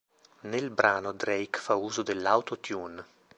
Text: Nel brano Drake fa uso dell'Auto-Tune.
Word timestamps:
Nel 0.49 0.71
brano 0.71 1.11
Drake 1.11 1.59
fa 1.59 1.75
uso 1.75 2.01
dell'Auto-Tune. 2.01 3.05